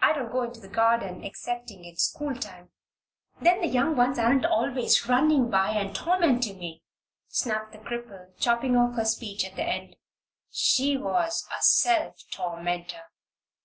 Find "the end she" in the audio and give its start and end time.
9.54-10.96